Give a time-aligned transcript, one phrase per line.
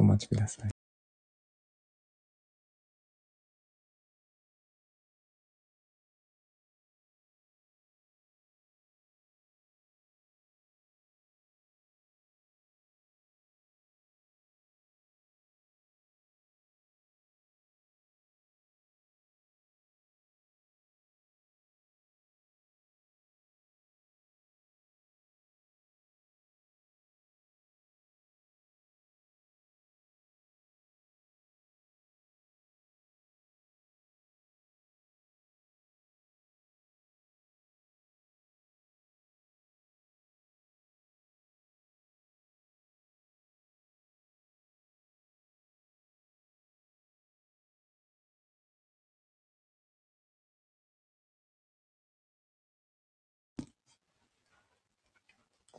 [0.00, 0.79] お待ちください。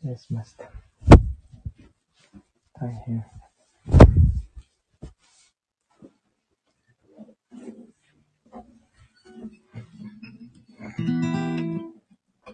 [0.01, 0.71] 失礼しました。
[2.74, 3.24] 大変。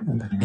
[0.05, 0.35] なんだっけ。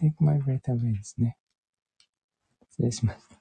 [0.00, 1.36] Take my breath away ですね。
[2.80, 3.36] 失礼しました。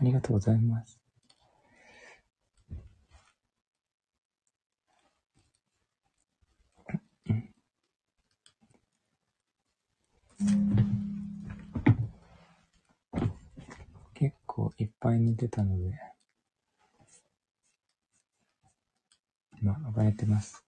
[0.00, 0.98] ありがとうございます。
[14.14, 15.96] 結構いっぱい寝てたので、
[19.60, 20.64] 今暴れてます。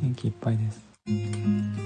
[0.00, 1.77] 元気いっぱいです。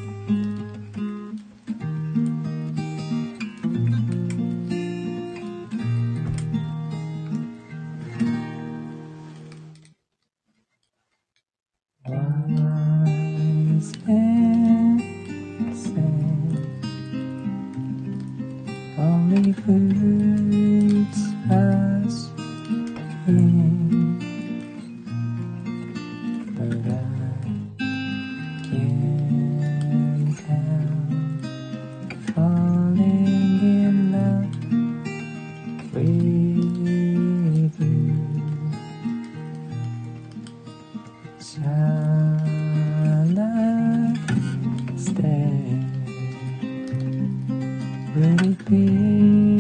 [48.15, 49.52] Let it be.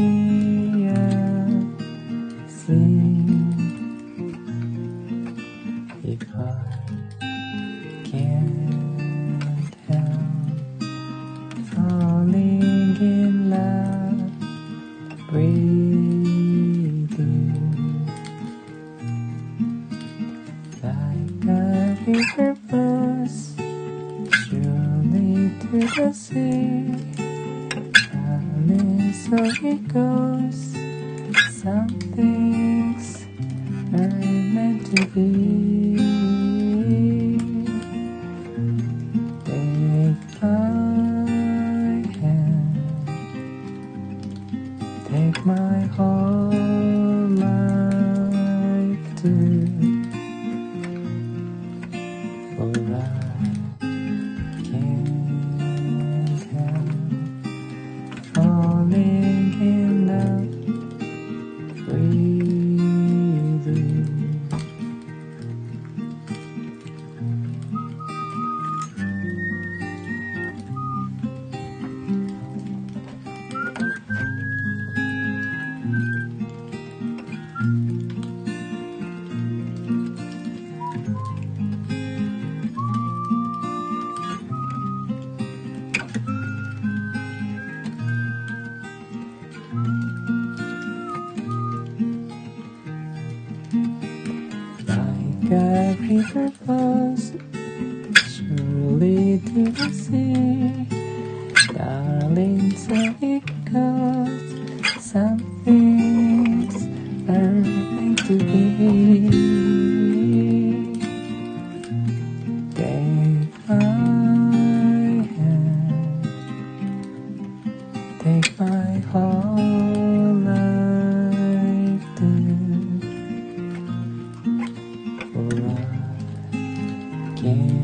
[127.43, 127.81] home.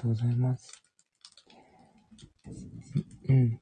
[0.00, 0.72] とうございます。
[3.28, 3.60] うん。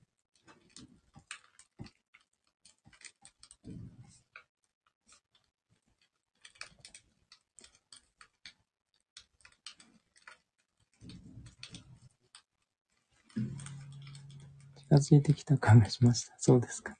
[14.77, 16.37] 近づいてきた感がしました。
[16.39, 16.97] そうですか。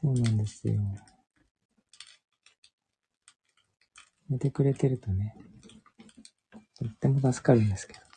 [0.00, 0.38] そうなん。
[0.38, 0.80] ですよ。
[4.30, 5.36] 寝てくれてるとね、
[6.76, 7.68] とっても助かるん。
[7.68, 8.13] ですけど。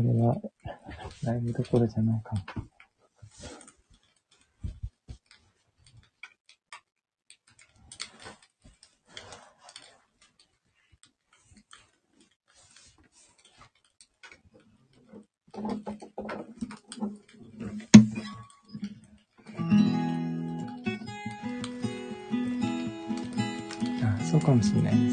[0.00, 0.34] これは、
[1.24, 2.40] ライブどころじゃないかも。
[24.02, 25.09] あ、そうかもしれないね。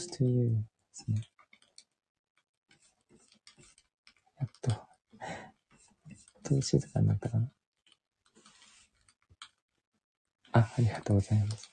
[0.00, 1.20] just to ですね。
[4.38, 4.76] やっと、ちょ
[6.56, 7.52] っと静かになったかな。
[10.52, 11.70] あ、ありがとうございます。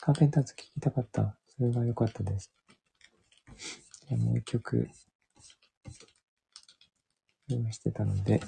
[0.00, 1.36] カーペンターズ聴きたかった。
[1.46, 2.50] それは良かったです。
[4.08, 4.88] じゃあもう一曲、
[7.48, 8.40] 用意してたので。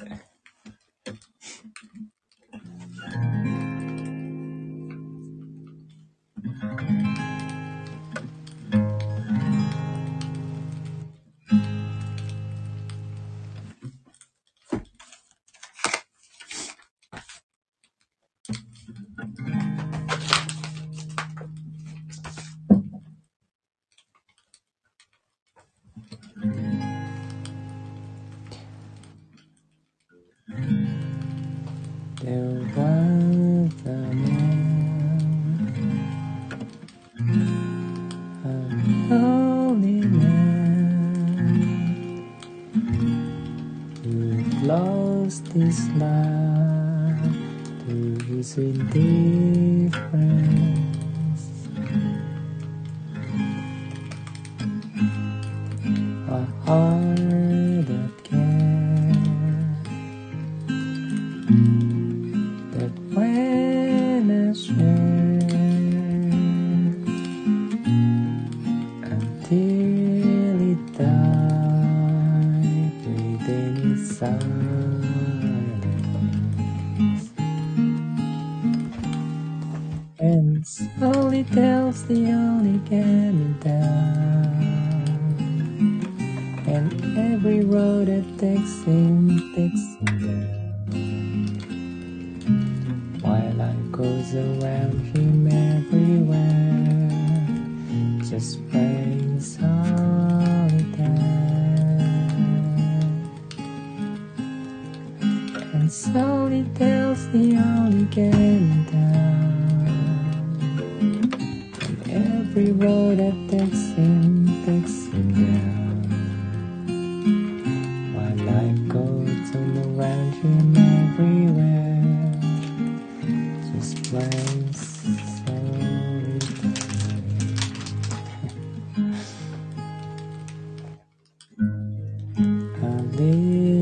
[133.12, 133.81] Deus.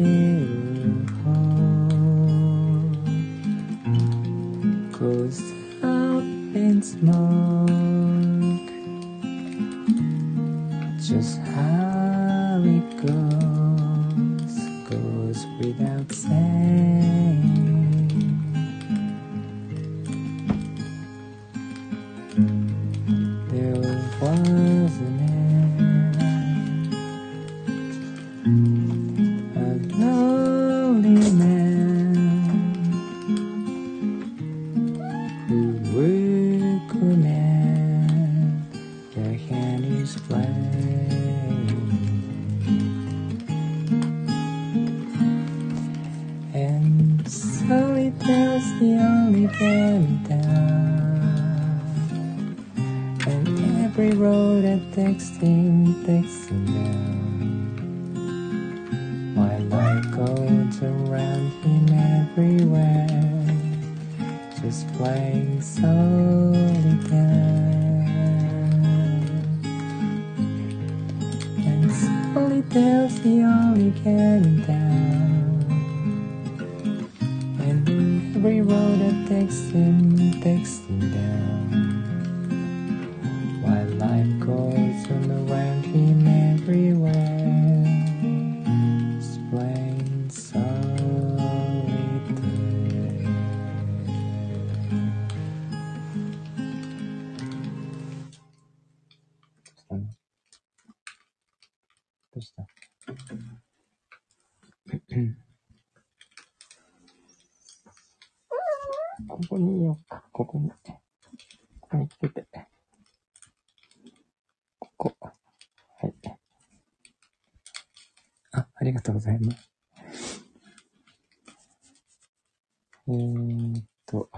[123.08, 124.30] えー、っと。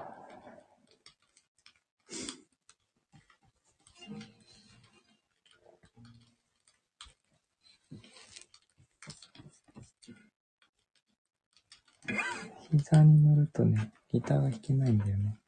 [12.71, 15.42] 膝に乗るとね、ギターが弾けないんだよね。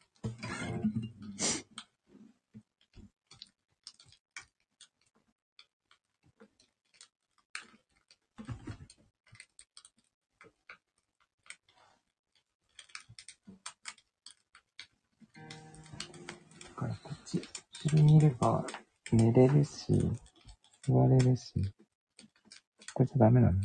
[23.37, 23.61] 하면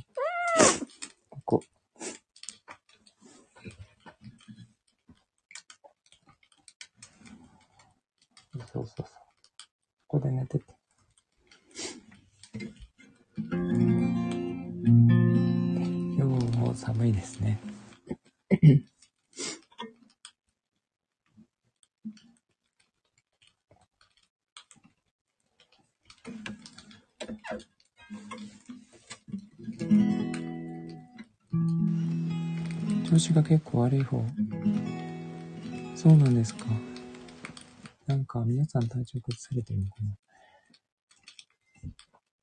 [33.29, 34.23] ちが結構悪い方。
[35.95, 36.65] そうなんですか。
[38.07, 40.15] なんか皆さん体調崩されてるのかな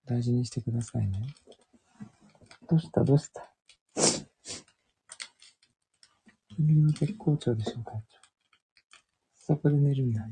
[0.07, 1.27] 大事にしてくださいね。
[2.69, 3.03] どうした？
[3.03, 3.51] どうした？
[6.55, 7.93] 君は絶好調でしょうか
[9.37, 10.23] そこで寝るんだ。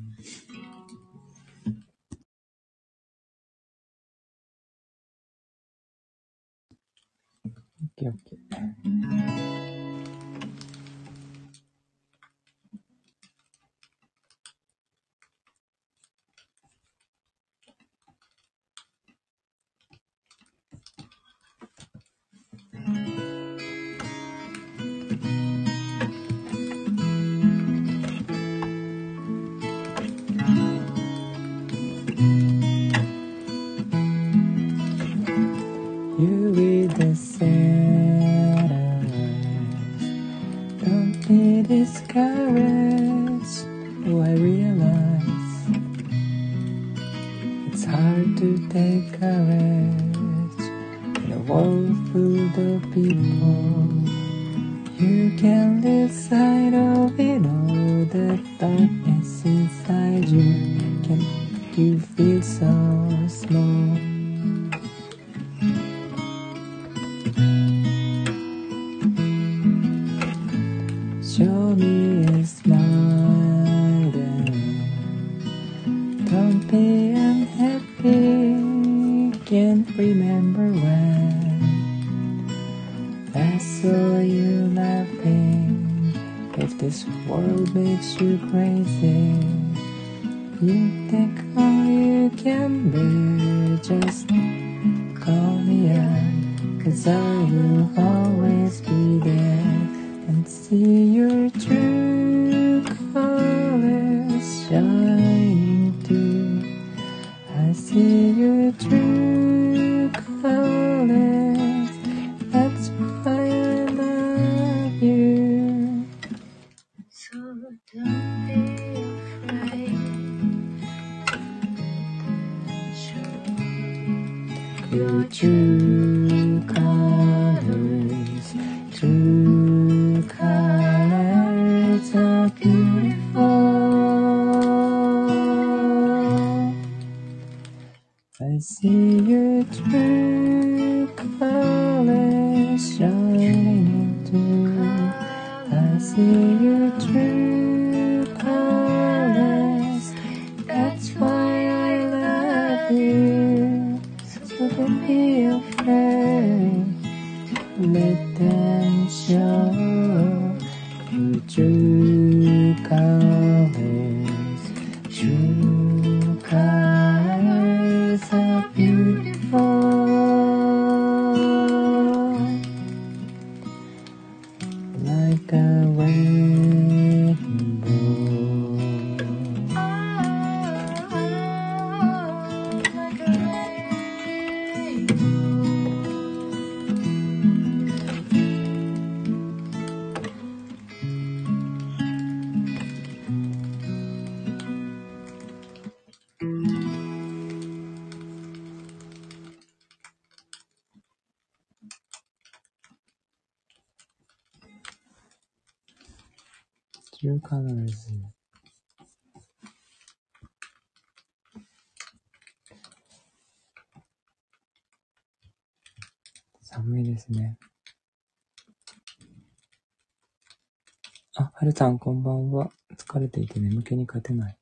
[221.65, 222.71] はるさんこんばんは。
[222.95, 224.57] 疲れていて眠気に勝てない。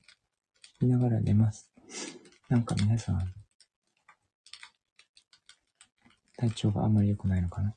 [0.80, 1.68] 見ながら寝ます。
[2.48, 3.18] なんか皆さん、
[6.36, 7.74] 体調があまり良くないのかな？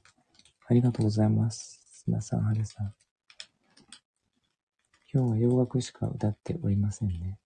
[0.68, 2.04] ありがとうございます。
[2.06, 2.94] 砂さん、はるさん。
[5.12, 7.40] 今日は洋楽しか歌っておりませんね。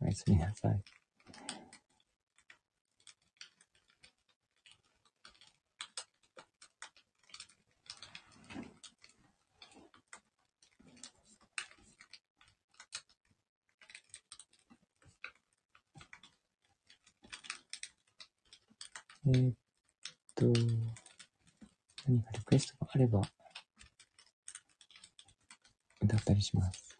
[0.00, 0.80] おやすみなさい。
[19.28, 19.54] えーっ
[20.36, 20.46] と、
[22.06, 23.22] 何かリクエストがあれば、
[26.00, 26.96] 歌ったりします。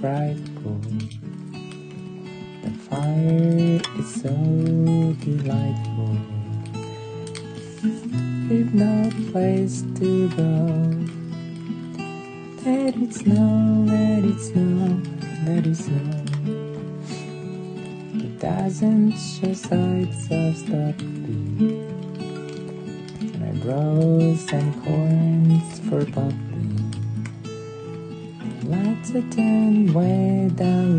[0.00, 0.80] Frightful.
[2.62, 4.34] The fire is so
[5.20, 6.16] delightful.
[8.48, 10.56] We've no place to go.
[12.64, 15.02] Let it snow, let it snow,
[15.46, 16.24] let it snow.
[18.14, 20.14] It doesn't show of
[29.20, 30.89] pretend way down.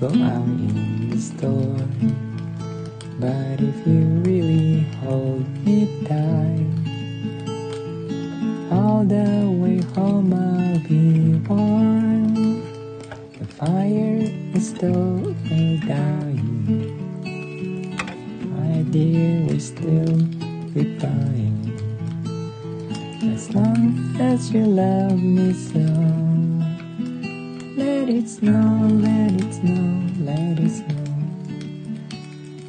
[0.00, 1.88] Go out in the store.
[3.18, 6.66] But if you really hold me tight,
[8.72, 12.34] all the way home I'll be warm.
[13.38, 14.20] The fire
[14.54, 16.92] is slowly dying.
[18.54, 20.16] My dear, we're still
[20.74, 21.52] goodbye.
[23.32, 26.23] As long as you love me so,
[28.04, 30.92] let it snow, let it snow, let it snow.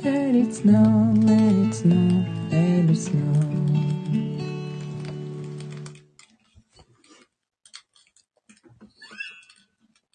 [0.02, 3.36] Let it snow, let it snow, let it snow.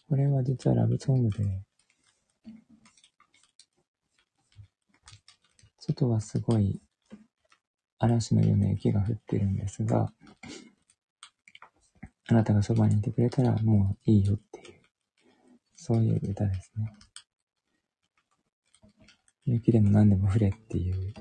[0.08, 1.44] これは実はラブソングで、
[5.80, 6.80] 外はすごい
[7.98, 10.10] 嵐のような雪が降ってるんですが、
[12.28, 14.79] あなたがそばにいてくれたらもういいよっていう、
[15.92, 16.92] そういう歌ですね。
[19.44, 21.12] 雪でも何でも降れっていう、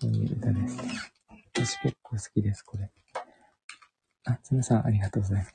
[0.00, 0.76] そういう歌です。
[1.54, 2.90] 私結構好きです、これ。
[4.24, 5.52] あ、つむさんありがとうございます。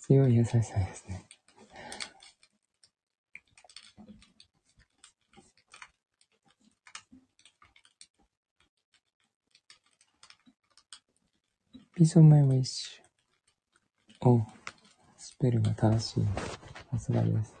[0.00, 1.27] 強い優しさですね。
[11.98, 13.00] Peace of my wish.
[14.20, 14.40] お、
[15.16, 16.24] スペルが正しい。
[16.92, 17.56] さすがです。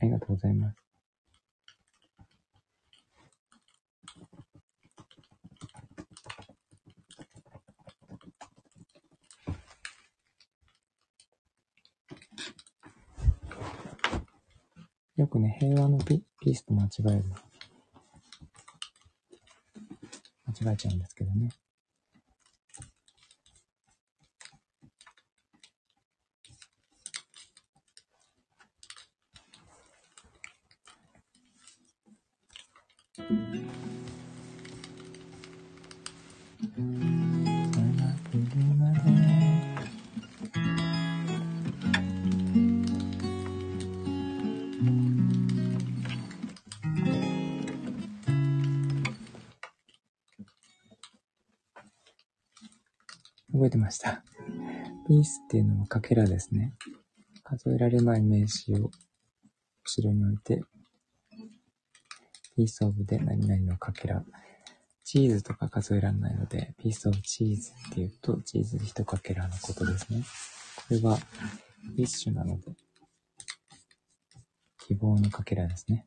[0.00, 0.76] ありがとうございます。
[15.18, 17.45] よくね、平和のピピースと間違える。
[20.64, 21.50] 間違えちゃうんですけどね。
[53.66, 54.22] 覚えてました。
[55.08, 56.74] ピースっていうのはかけらですね。
[57.42, 58.90] 数えられない名詞を
[59.84, 60.62] 後ろに置いて、
[62.54, 64.22] ピースオブで何々のかけら。
[65.04, 70.22] チーズとか数えられないので、ピースオブチーズっていうと、チーズ一かけらのことですね。
[70.88, 71.18] これは
[71.96, 72.72] 一種なので、
[74.86, 76.06] 希望のかけらですね。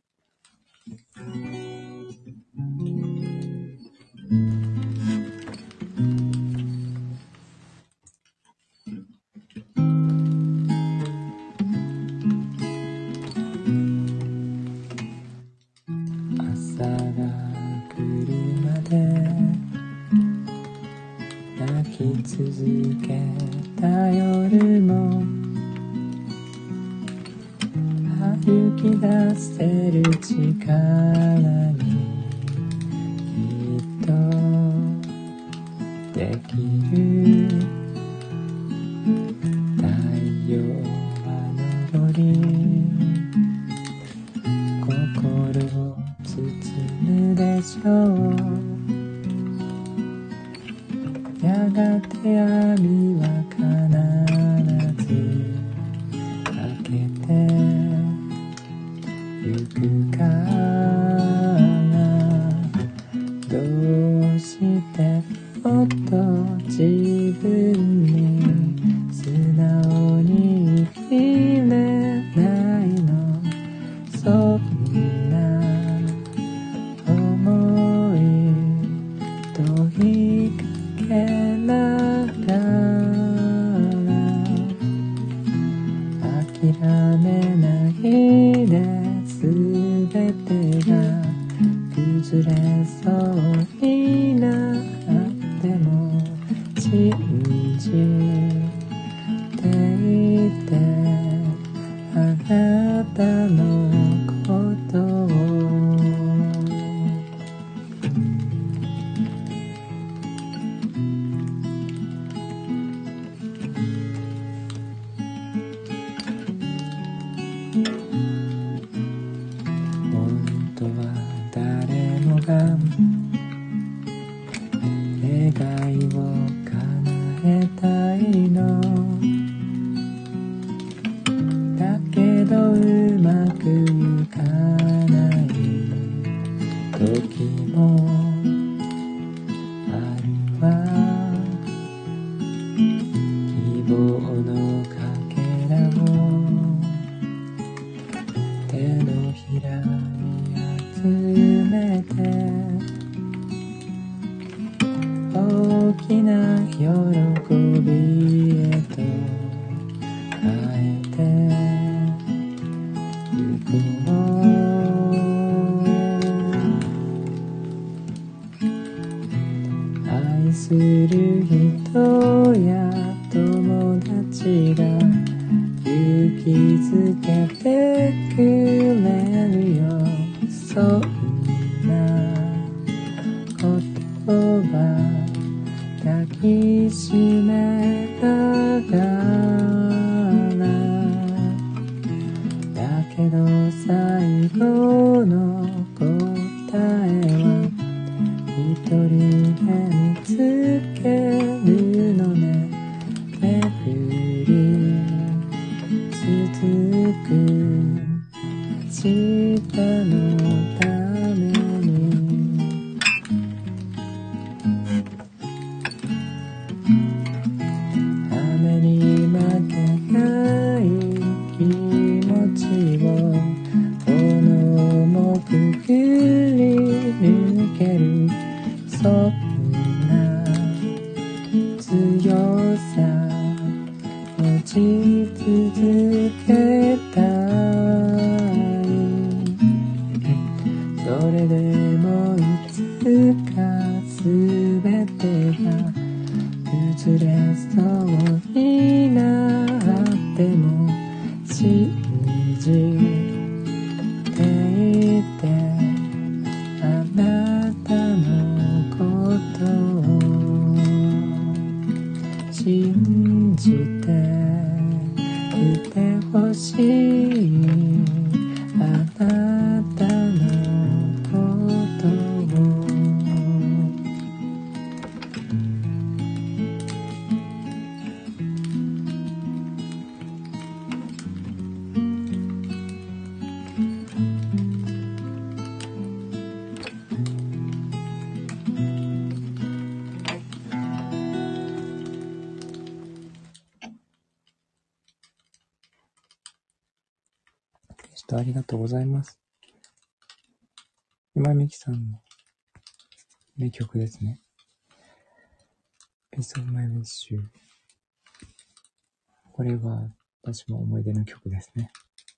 [309.59, 310.07] これは
[310.41, 311.91] 私も思い出の曲ですね。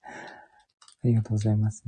[0.04, 1.84] ありがとうございます。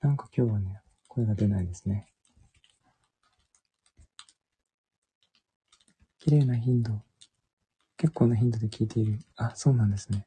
[0.00, 2.11] なんか今日はね、声が出ないですね。
[6.32, 6.92] 綺麗な頻度、
[7.98, 9.18] 結構な頻度で聞いている。
[9.36, 10.26] あ、そうなんですね。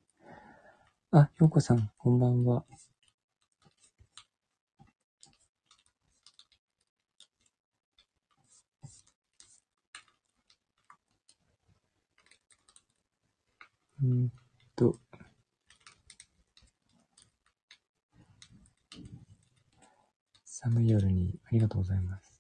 [1.09, 2.63] あ、ようこさん、こんばんは。
[14.03, 14.29] うん
[14.75, 14.99] と。
[20.45, 22.34] 寒い夜にありがとうございます。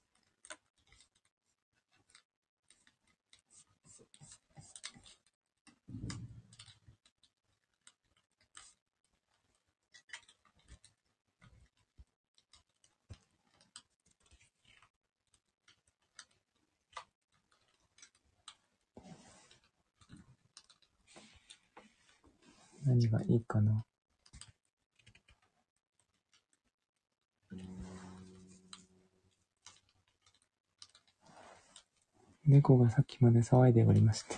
[32.67, 34.35] 猫がさっきまで騒いでおりまして、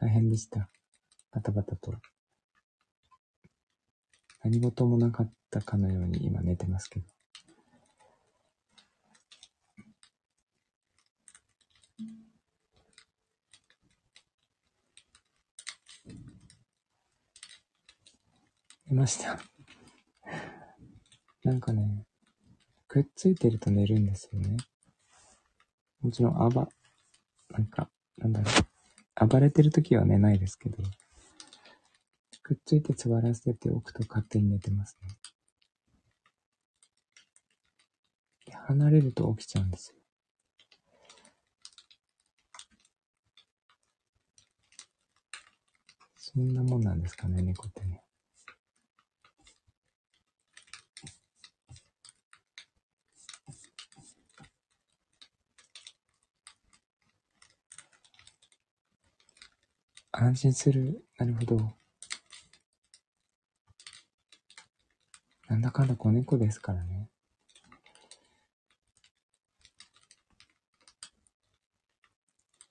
[0.00, 0.68] 大変でした。
[1.30, 1.94] バタバタと。
[4.42, 7.06] 何事もなかったかのように今寝てますけど。
[18.88, 19.38] 寝ました。
[21.44, 22.06] なんかね、
[22.88, 24.56] くっついてると寝るんですよね。
[26.00, 26.68] もちろん、あば、
[27.54, 27.88] なんか、
[28.18, 28.50] なんだろ
[29.22, 29.28] う。
[29.28, 30.76] 暴れてるときは寝ないですけど、
[32.42, 35.08] くっついて座らせておくと勝手に寝てますね。
[38.46, 39.96] で離れると起きちゃうんですよ。
[46.16, 48.03] そんなもんなんですかね、猫ってね。
[60.16, 61.04] 安心する。
[61.18, 61.72] なるほど。
[65.48, 67.08] なんだかんだ子猫ですからね。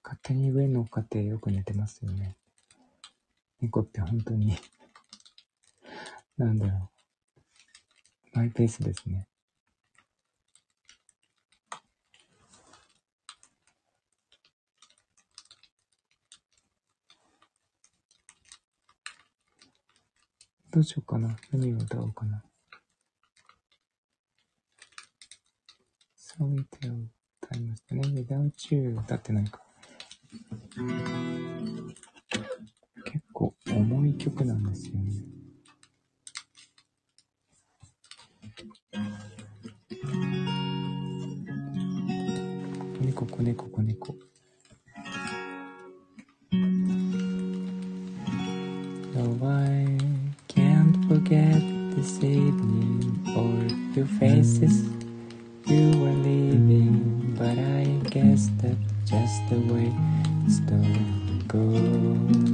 [0.02, 2.38] 勝手に上に乗っかってよく寝てますよね。
[3.60, 4.58] 猫って本当に
[6.38, 6.90] なんだろ
[8.34, 8.38] う。
[8.38, 9.28] マイペースですね。
[20.74, 21.38] どうしようかな。
[21.52, 22.42] 何を歌おうかな。
[26.18, 27.10] Sorry Tale
[27.44, 28.02] 歌いましたね。
[28.08, 29.62] Without You 歌ってないか。
[33.06, 35.12] 結構重い曲なんですよね。
[43.00, 44.16] 猫、子猫、子猫。
[52.04, 53.00] This evening
[53.38, 54.84] or your faces
[55.66, 59.90] you were leaving, but I guess that's just the way
[60.44, 62.53] the story goes.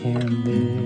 [0.00, 0.79] can be.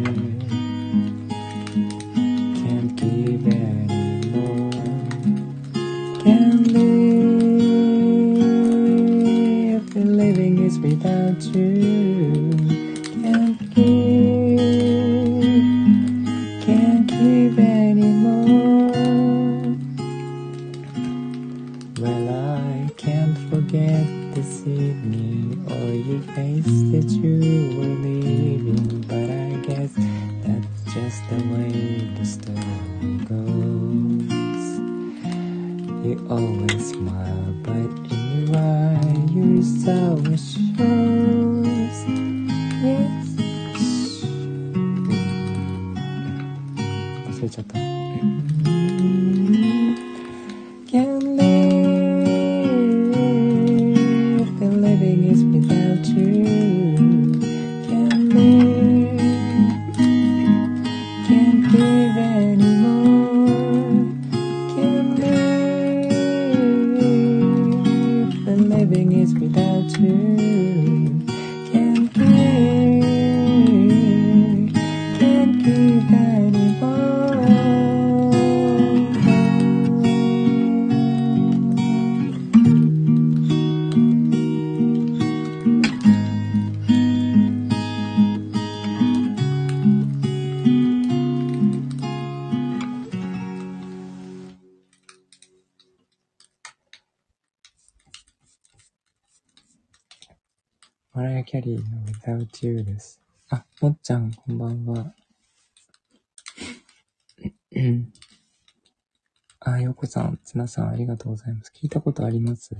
[110.55, 111.73] こさん、つなさん、ありがとうございます。
[111.75, 112.77] 聞いたことあります？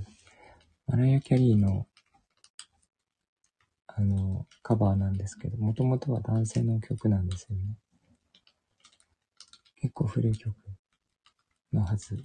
[0.87, 1.85] マライア・キャリーの、
[3.87, 7.63] あの、カバーなんですけど、もともとは男性の曲なんですよね。
[9.81, 10.55] 結構古い曲
[11.73, 12.17] のはず。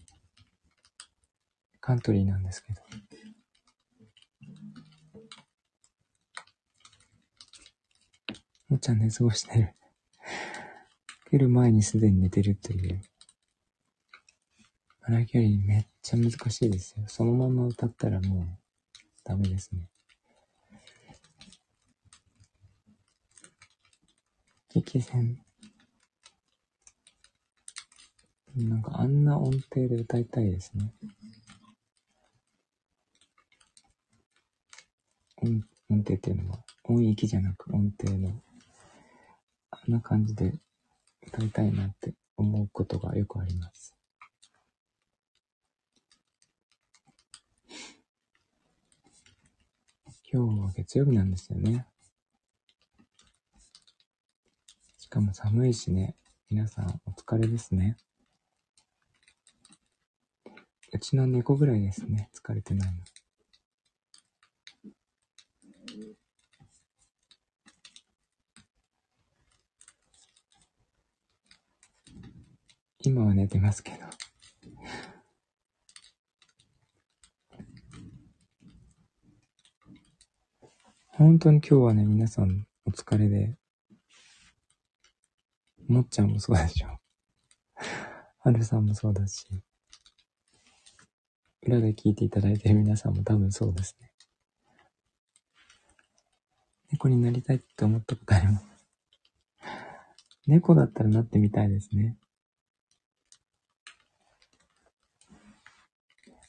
[1.80, 2.80] カントリーなんですけど。
[8.68, 9.74] もっちゃん寝過ごしてる。
[11.28, 13.02] 来る前にすでに寝てるっていう。
[15.02, 17.04] マライアキャリーめっちゃ難しいですよ。
[17.06, 18.46] そのまま歌ったらもう
[19.24, 19.88] ダメですね。
[24.68, 25.38] 激戦。
[28.56, 30.92] なんかあんな音程で歌いたいですね。
[35.42, 38.32] 音音程っていうのは音域じゃなく音程の
[39.70, 40.52] あんな感じで
[41.26, 43.99] 歌いたいなって思うことがよくあります。
[50.32, 51.86] 今日は月曜日なんですよね。
[54.96, 56.14] しかも寒いしね。
[56.48, 57.96] 皆さんお疲れですね。
[60.92, 62.30] うちの猫ぐらいですね。
[62.32, 62.98] 疲れてないの。
[73.00, 74.29] 今は寝てますけど。
[81.20, 83.54] 本当に今日はね、皆さんお疲れで。
[85.86, 86.98] もっちゃんもそうでしょ。
[88.40, 89.46] はるさんもそうだし。
[91.60, 94.14] 裏で聞いていただいてる皆さんも多分そうですね。
[96.90, 98.66] 猫になりたいって思ったことあります。
[100.46, 102.16] 猫だったらなってみたいですね。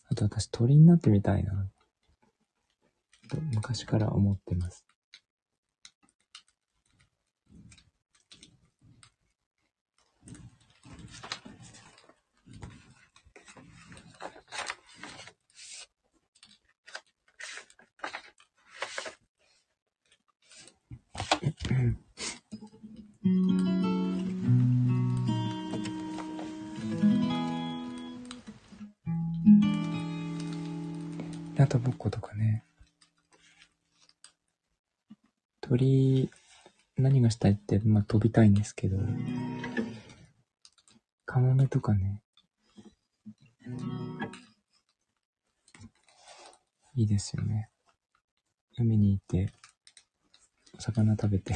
[0.07, 1.69] あと私鳥になってみたいな。
[3.31, 4.85] と昔から思ってます。
[31.57, 32.65] あとぼっことかね。
[35.71, 36.29] 鳥、
[36.97, 38.97] 何がしたいって、まあ、飛びたいんですけど、
[41.25, 42.21] カモメとかね、
[46.95, 47.69] いいですよね。
[48.77, 49.53] 海に行って、
[50.77, 51.55] お魚食べて。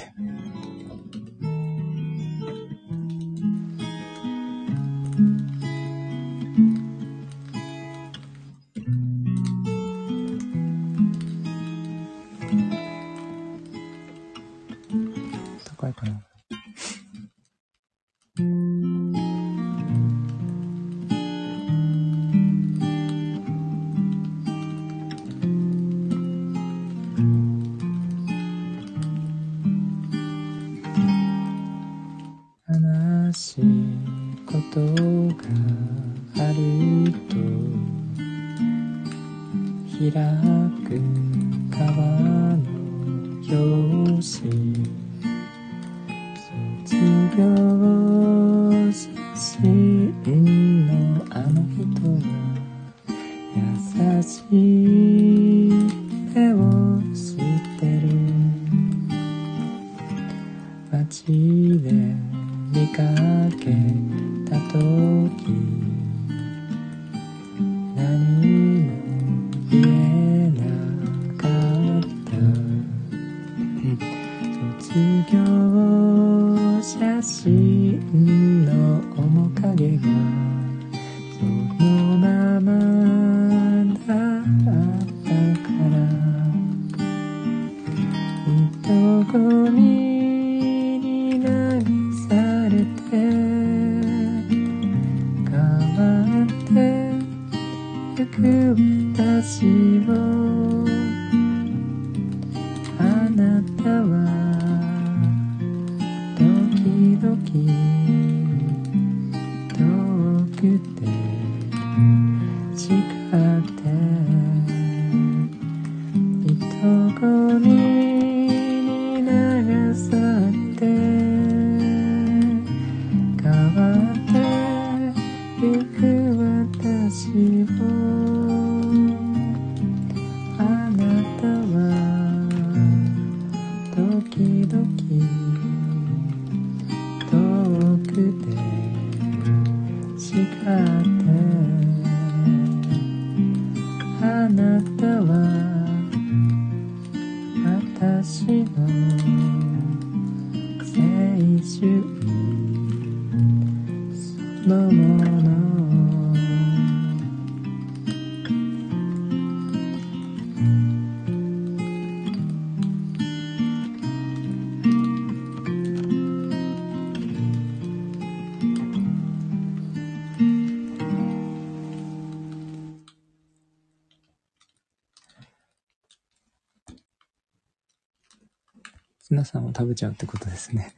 [179.46, 180.94] さんを食べちゃうってことですね。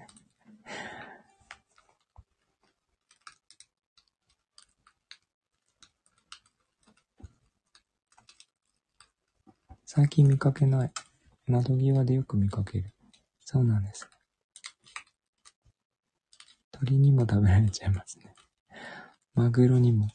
[9.86, 10.91] 最近見かけない。
[11.48, 12.93] 窓際でよく見かける。
[13.41, 14.08] そうなんです。
[16.72, 18.34] 鳥にも食べられちゃいますね。
[19.34, 20.10] マグロにも。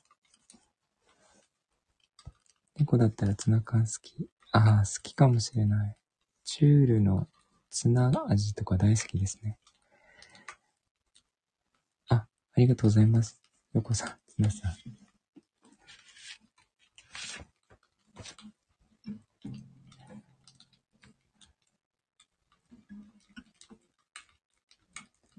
[2.78, 4.28] 猫だったらツナ缶好き？
[4.52, 5.96] ああ、好きかもしれない。
[6.44, 7.26] チュールの
[7.72, 9.56] ツナ味とか大好きですね。
[12.10, 12.26] あ、あ
[12.58, 13.40] りがとうございます。
[13.72, 14.72] よこさん、ツナさん。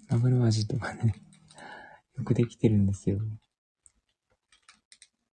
[0.10, 1.14] マグロ味とかね、
[2.18, 3.20] よくできてるんですよ。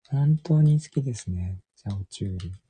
[0.10, 1.62] 本当に好きですね。
[1.78, 2.69] チャオチュー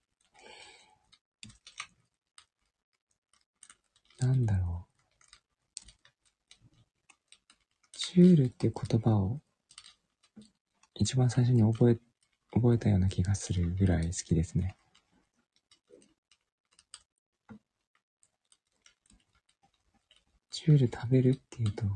[4.19, 4.89] なんだろう。
[7.93, 9.39] チュールっていう言葉を
[10.95, 11.97] 一番最初に覚え、
[12.51, 14.75] 覚えたような気がするぐらい好きですね。
[20.51, 21.91] チュール食べるっていうと、な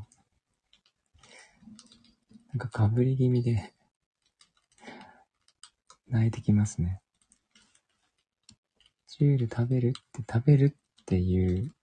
[2.55, 3.73] んかかぶり気味で
[6.07, 7.01] 泣いてきますね。
[9.07, 11.75] チュール食べるって食べるっていう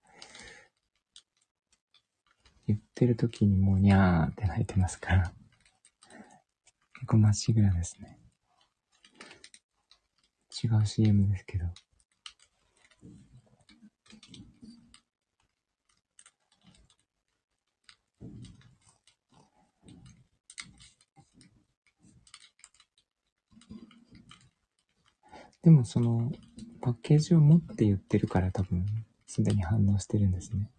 [2.67, 5.33] 言てる時にもうにゃーって泣いてますから。
[6.93, 8.19] 結構まっしぐらですね。
[10.63, 11.65] 違う CM ですけど。
[25.63, 26.31] でもその
[26.81, 28.85] パッケージを持って言ってるから多分
[29.25, 30.69] すでに反応してるんですね。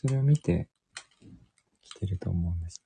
[0.00, 0.68] それを見て
[1.82, 2.82] 来てると思うんです。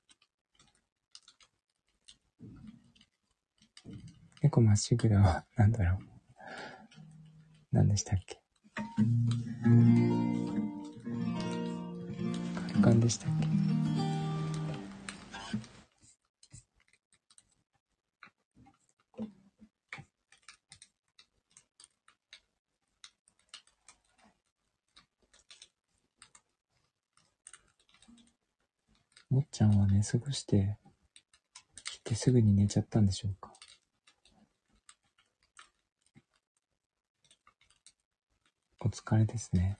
[4.41, 5.99] 猫まっしぐらは 何だろう。
[7.71, 8.41] 何でしたっけ？
[12.67, 13.64] カルカンでしたっけ？
[29.35, 30.77] もっちゃんは寝過ごして、
[31.83, 33.51] 来てすぐに寝ちゃったんでしょうか？
[38.79, 39.77] お疲れですね。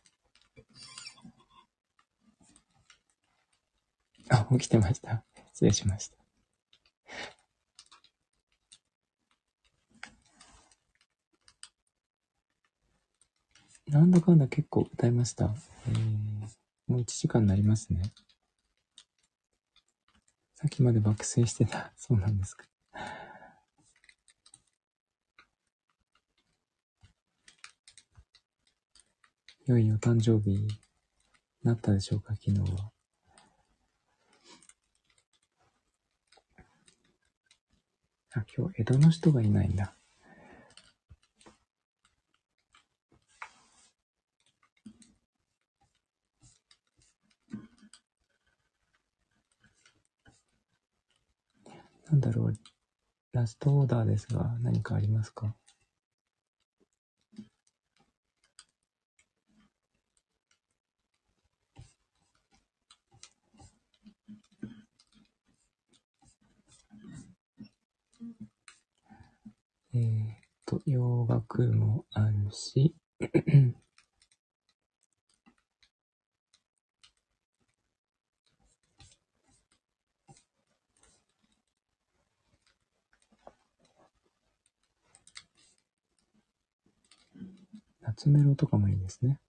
[4.28, 5.24] あ、起きてました。
[5.54, 6.18] 失礼しました。
[13.88, 15.56] なんだかんだ結構歌いました。
[15.88, 16.02] えー、
[16.88, 18.02] もう1時間になりますね。
[20.66, 21.94] さっきまで爆睡してた。
[21.96, 22.66] そうなんですか。
[29.68, 30.68] 良いお誕生日に
[31.62, 32.92] なったでしょうか、昨日は。
[38.32, 39.95] あ、今日江戸の人がいないんだ。
[52.12, 52.54] なんだろう、
[53.34, 55.56] ラストオーダーですが、何かありますか？
[69.94, 72.94] えーっと、洋楽もあるし、
[88.18, 89.40] 夏メロとかもいいですね。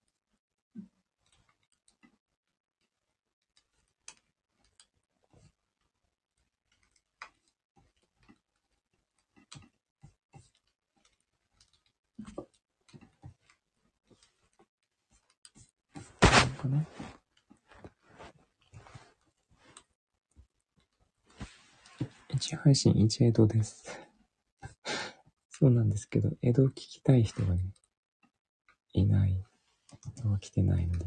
[16.57, 16.85] かね。
[22.29, 23.85] 一配信一江戸です。
[25.49, 27.63] そうなんですけど、江戸聞きたい人がね、
[28.93, 29.43] いない。
[30.17, 31.05] 人が来てないので。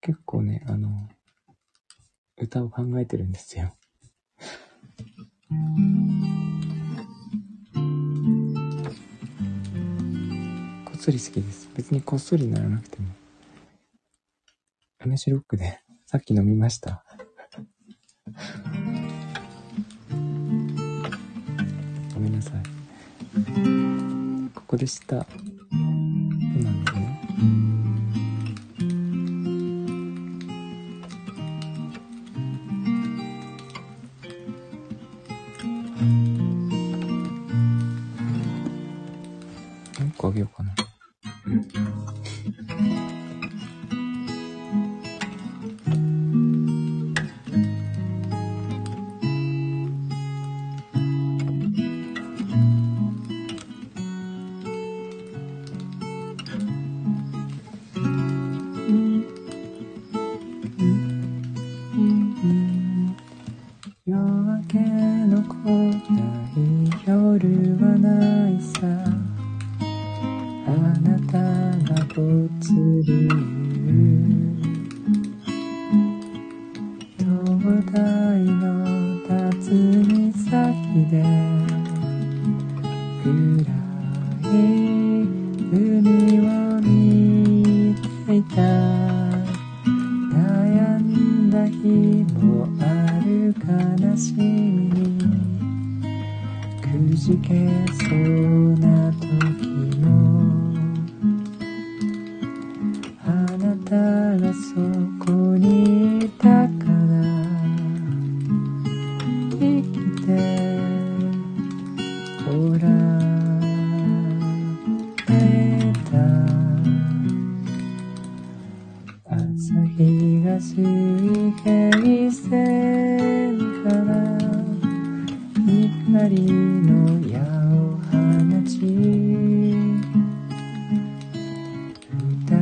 [0.00, 1.08] 結構ね、あの、
[2.36, 3.74] 歌を考えてるんですよ。
[11.04, 11.68] そり好きです。
[11.76, 13.08] 別にこっそりならなくても。
[15.16, 17.04] 試しロックで、さっき飲みました。
[22.14, 22.62] ごめんなさい。
[24.54, 25.16] ここでした。
[25.16, 25.26] そ
[25.76, 27.73] うなんだよね。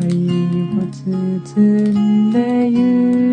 [0.03, 0.11] 愛を
[0.91, 3.32] 包んでゆく。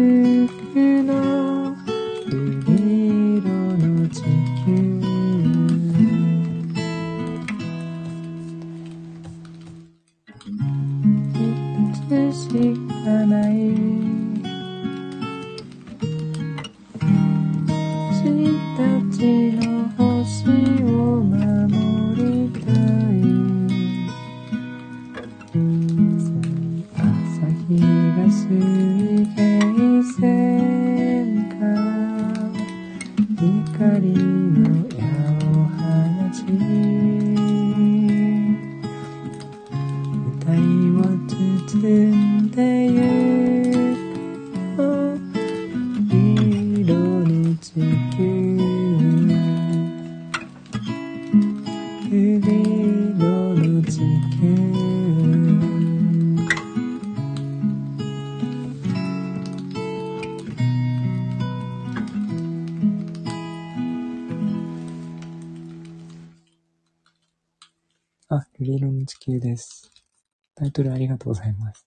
[71.10, 71.86] がとうございます。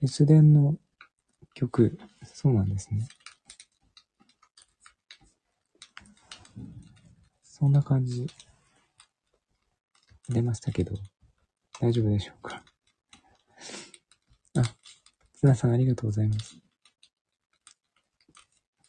[0.00, 0.76] 留守電の
[1.54, 3.08] 曲、そうなんですね。
[7.42, 8.26] そんな感じ、
[10.28, 10.94] 出ましたけど、
[11.80, 12.62] 大丈夫でしょうか。
[14.56, 14.62] あ、
[15.32, 16.58] 津田さんありがとうございます。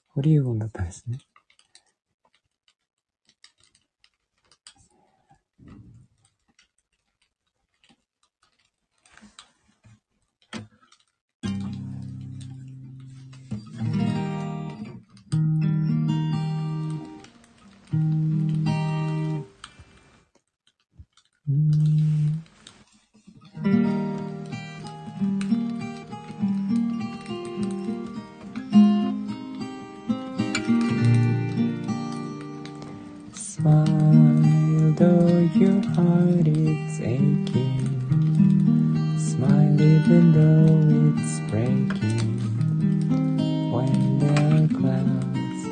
[0.10, 1.20] ホリエモンだったんですね。
[35.00, 37.46] Your heart it's aching.
[39.20, 42.40] Smile even though it's breaking.
[43.72, 45.66] When there are clouds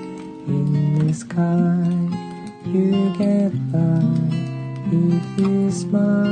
[0.48, 1.90] in the sky,
[2.66, 4.04] you get by.
[4.92, 6.25] If you smile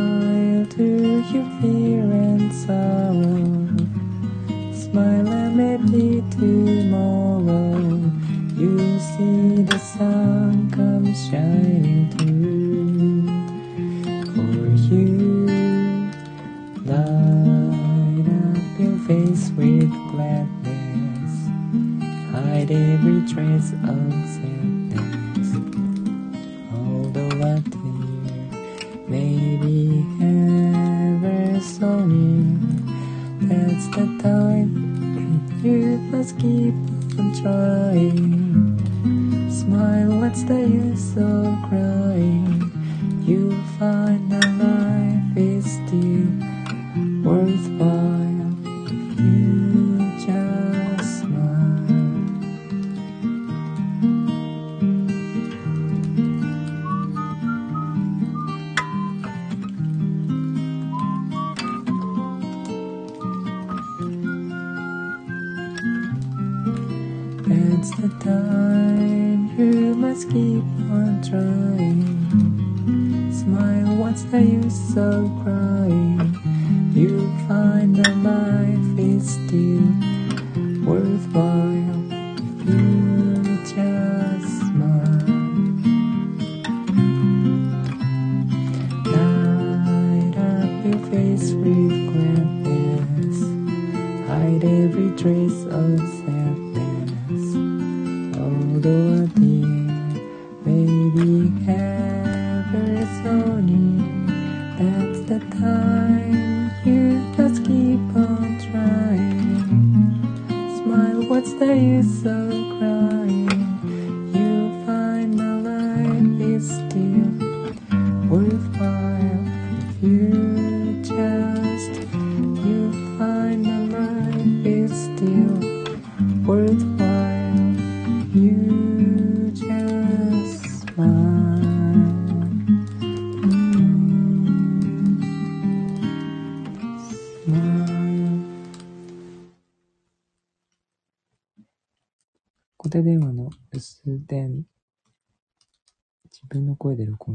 [111.84, 112.43] is so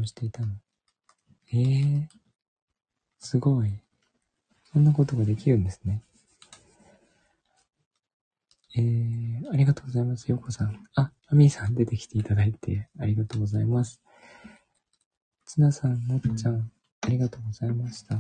[0.09, 0.49] していたの。
[1.53, 2.07] ええー、
[3.21, 3.71] すごい。
[4.73, 6.03] そんなことができるんですね。
[8.77, 10.29] えー、ありがとうございます。
[10.31, 10.85] ようこさん。
[10.95, 14.03] あ、アミーさん出てきていただいてありがとうございます。
[15.47, 18.17] つなさん、なっちゃん、ありがとうございました。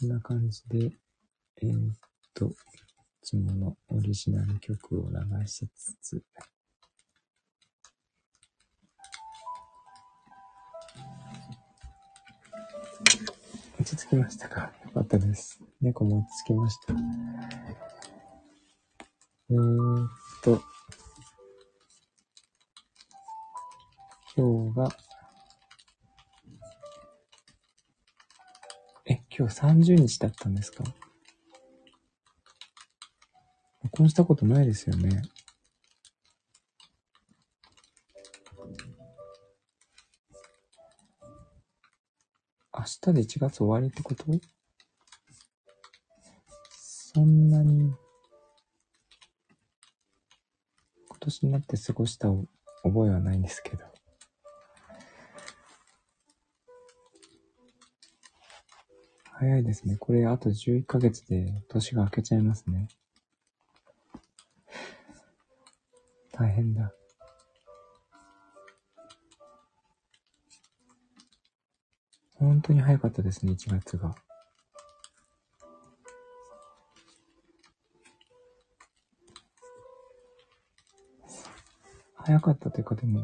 [0.00, 0.92] こんな感じで、
[1.62, 1.94] えー、っ
[2.34, 2.54] と、い
[3.22, 6.22] つものオリジナル曲を流しつつ、
[13.82, 14.72] 落ち着きましたか？
[14.84, 15.60] よかったです。
[15.80, 16.94] 猫も落ち着きました。
[19.50, 20.08] えーっ
[20.44, 20.62] と、
[24.36, 24.88] 今日が、
[29.06, 30.84] え、今日30日だったんですか？
[33.82, 35.22] 録音したことないですよね。
[42.82, 44.24] 明日で1月終わりってこと？
[46.68, 47.94] そんなに
[51.08, 52.26] 今年になって過ごした
[52.82, 53.84] 覚えはないんですけど。
[59.30, 59.96] 早いですね。
[59.96, 62.88] これあと11ヶ月で年が明けちゃいますね。
[66.32, 66.92] 大変だ。
[72.42, 74.16] 本当に早かったですね、1月が。
[82.16, 83.20] 早かったというか、でも、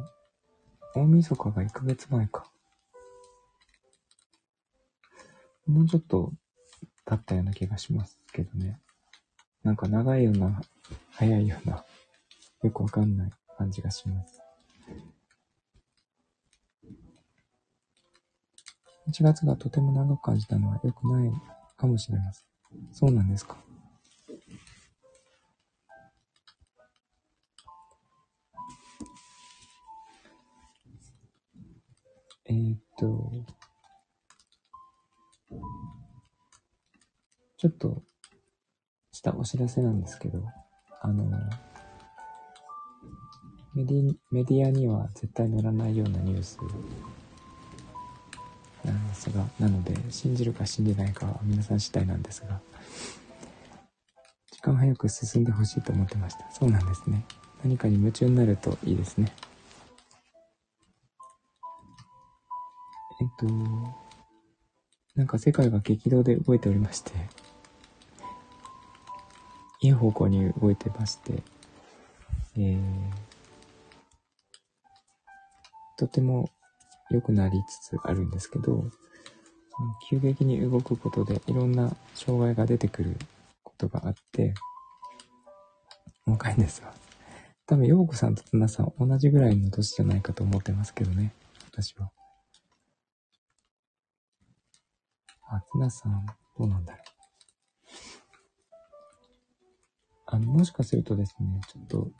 [0.94, 2.44] 大晦日が1ヶ月前か。
[5.66, 6.32] もうちょっと
[7.04, 8.78] 経ったような気がしますけどね。
[9.64, 10.60] なんか長いような、
[11.10, 11.84] 早いような、
[12.62, 14.37] よくわかんない感じがします。
[19.08, 21.32] 1月がとても長く感じたのは良くない
[21.76, 22.44] かもしれません。
[22.92, 23.56] そうなんですか。
[32.50, 33.30] えーっと、
[37.56, 38.02] ちょっと
[39.12, 40.42] したお知らせなんですけど、
[41.00, 41.30] あの、
[43.74, 46.58] メディメディアには絶対載らないようなニュース
[49.18, 52.60] なんですが、なので、信じるか信じないかは皆さん次第なんですが、
[54.52, 56.48] 時間早く進んでほしいと思ってました。
[56.50, 57.24] そうなんですね。
[57.64, 59.32] 何かに夢中になるといいですね。
[63.20, 63.46] えっと、
[65.16, 67.12] なんか世界が激動で動いておりまして、
[69.80, 71.42] いい方向に動いてまして、
[72.56, 72.80] えー、
[75.96, 76.50] とても
[77.10, 78.84] 良くなりつつあるんですけど、
[80.08, 83.16] 急激に動くことでいろんな障害が出てくる
[83.62, 84.54] ことがあって、
[86.26, 86.92] 若いんですわ。
[87.66, 91.32] 多分、ヨーコさんとツナさん同じぐらいの年じゃないかと思ってますけどね、
[91.70, 92.10] 私は。
[95.50, 96.26] あ、ツナさん、
[96.58, 97.02] どうなんだろう。
[100.26, 102.10] あの、もしかするとですね、ちょっと、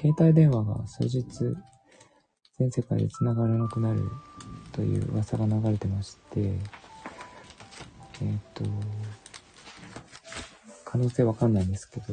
[0.00, 1.24] 携帯電話が数日、
[2.58, 4.02] 全世界で繋がらなくなる
[4.72, 6.58] という噂が流れてまして、
[8.22, 8.64] えっ、と、
[10.84, 12.06] 可能性わかんないんですけど、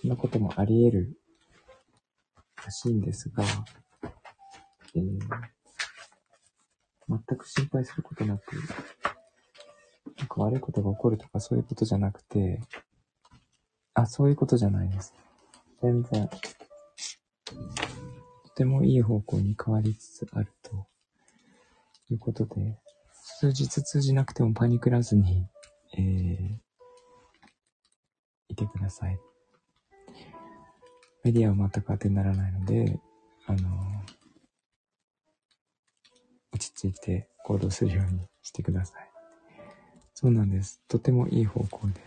[0.00, 1.18] そんなこともあり得る
[2.64, 3.44] らしいんですが、
[4.94, 5.18] えー
[7.08, 8.54] 全く心配することなく、
[10.18, 12.60] なんか悪いことが起こるとかそういうことじゃなくて、
[13.94, 15.14] あ、そういうことじゃないです。
[15.82, 16.38] 全然、と
[18.54, 20.86] てもいい方向に変わりつつあると
[22.10, 22.78] いうことで、
[23.30, 25.46] 数日通じなくてもパニクらずに、
[25.96, 26.56] えー、
[28.48, 29.18] いてください。
[31.22, 32.98] メディアは全く当てにならないので、
[33.46, 34.02] あの、
[36.52, 39.10] 落ち着いて行動するようにしてください。
[40.14, 40.80] そうなんです。
[40.88, 42.00] とてもいい方向で。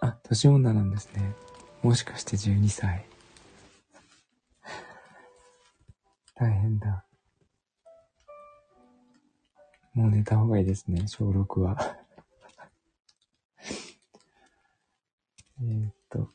[0.00, 1.34] あ、年女なんですね。
[1.82, 3.04] もしかして12歳。
[6.34, 7.04] 大変だ。
[9.94, 11.78] もう寝た方がいいですね、小6は。
[15.62, 16.32] えっと、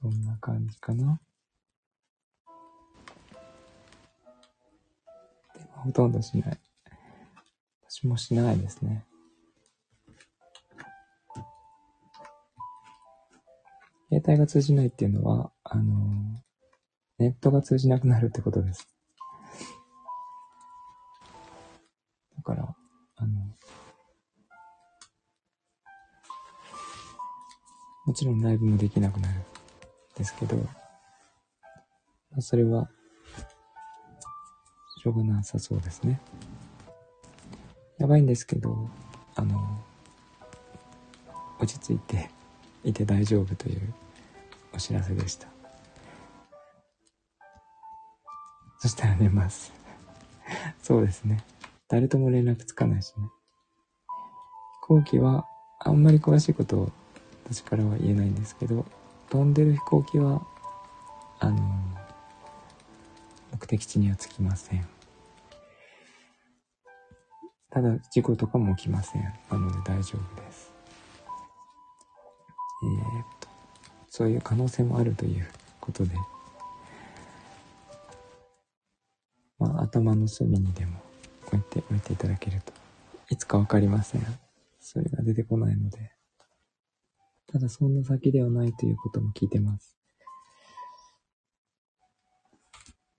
[0.00, 1.20] そんな感じかな。
[5.54, 6.58] でもほとんどしない。
[7.82, 9.04] 私もしないですね。
[14.08, 16.42] 携帯が通じないっていうのは、あの、
[17.18, 18.88] ネットが通じなくなるってことです。
[22.36, 22.74] だから、
[23.22, 23.32] あの、
[28.04, 29.42] もちろんライブもできなくなるん
[30.18, 30.62] ですけど、ま
[32.38, 32.90] あそれは、
[35.02, 36.20] しょうがなさそうですね。
[37.98, 38.90] やばいんですけど、
[39.36, 39.84] あの、
[41.60, 42.28] 落ち着いて
[42.82, 43.94] いて大丈夫という
[44.74, 45.46] お知らせでした。
[48.80, 49.72] そしたら寝ます。
[50.82, 51.51] そうですね。
[51.92, 53.28] 誰とも連絡つかないしね。
[54.80, 55.46] 飛行機は
[55.78, 56.92] あんまり詳しいことを
[57.44, 58.86] 私からは言えないんですけど、
[59.28, 60.40] 飛んでる飛行機は、
[61.38, 61.58] あの、
[63.52, 64.88] 目的地には着きません。
[67.68, 69.22] ただ、事故とかも起きません。
[69.50, 70.72] なので大丈夫です。
[72.84, 73.48] えーっと、
[74.08, 75.46] そういう可能性もあるという
[75.78, 76.14] ことで、
[79.58, 81.01] まあ、頭の隅にでも
[81.52, 82.72] 置いておいていただけると、
[83.28, 84.26] いつかわかりません。
[84.80, 86.12] それが出てこないので。
[87.52, 89.96] ただ、そんな先ではないということも聞いてます。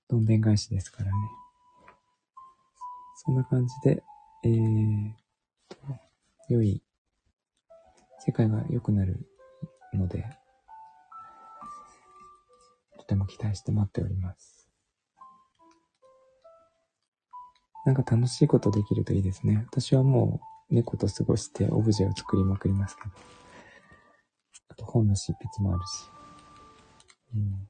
[0.10, 1.14] どんでん返しですからね。
[3.16, 4.04] そんな感じで、
[4.44, 5.14] えー
[5.70, 5.78] と、
[6.50, 6.84] 良い、
[8.20, 9.28] 世界が良くなる
[9.94, 10.26] ので、
[12.98, 14.53] とても期待して待っております。
[17.86, 19.66] なんか楽しいことできるといいですね。
[19.70, 23.10] 私はもう猫と過ごしてオブジェを作りまくりますけど。
[24.70, 26.10] あと本の執筆もあるし。
[27.36, 27.68] うん。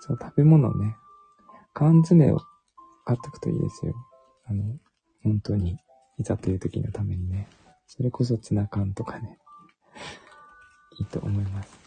[0.00, 0.96] そう、食べ物ね。
[1.74, 2.40] 缶詰を
[3.04, 3.94] 買っとくといいですよ。
[4.46, 4.78] あの、
[5.22, 5.78] 本当に、
[6.18, 7.48] いざという時のためにね。
[7.86, 9.38] それこそツナ缶とかね。
[10.98, 11.78] いいと思います。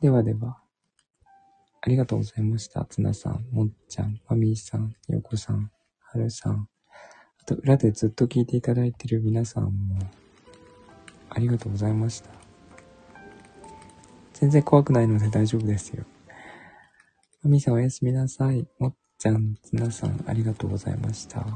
[0.00, 0.60] ではでは、
[1.86, 2.84] ありがとうございました。
[2.86, 5.70] ツナさん、もっちゃん、マミーさん、ヨコさん、
[6.00, 6.68] はるさん、
[7.40, 10.00] あと裏でずっと聞いていただいている皆さんも、
[11.30, 12.30] ありがとうございました。
[14.32, 16.02] 全然怖くないので大丈夫ですよ。
[17.44, 18.66] マミさんおやすみなさい。
[18.80, 21.46] もっちゃん、つなさん、ありがとうございました。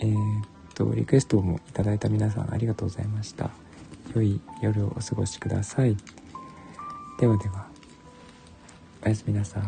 [0.00, 3.48] えー、っと、リクエストもいただいた皆さん、ありがとうございました。
[4.14, 5.96] 良い夜をお過ごしください。
[7.18, 7.74] ではでは、
[9.06, 9.62] おやすみなさい。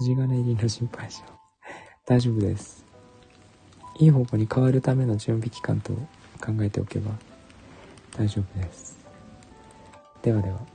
[0.00, 1.22] 筋金入りの心配性。
[2.06, 2.84] 大丈夫です。
[4.00, 5.92] いい方向に変わるための準備期間と
[6.44, 7.12] 考えておけば
[8.18, 8.98] 大丈夫です。
[10.22, 10.73] ではでは。